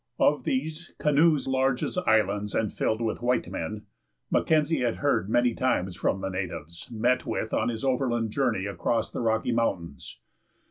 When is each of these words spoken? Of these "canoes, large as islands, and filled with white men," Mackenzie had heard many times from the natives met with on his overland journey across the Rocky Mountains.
Of 0.17 0.45
these 0.45 0.95
"canoes, 0.97 1.47
large 1.47 1.83
as 1.83 1.95
islands, 1.95 2.55
and 2.55 2.73
filled 2.73 3.01
with 3.03 3.21
white 3.21 3.47
men," 3.51 3.83
Mackenzie 4.31 4.79
had 4.81 4.95
heard 4.95 5.29
many 5.29 5.53
times 5.53 5.95
from 5.95 6.21
the 6.21 6.29
natives 6.29 6.87
met 6.89 7.27
with 7.27 7.53
on 7.53 7.69
his 7.69 7.83
overland 7.83 8.31
journey 8.31 8.65
across 8.65 9.11
the 9.11 9.21
Rocky 9.21 9.51
Mountains. 9.51 10.19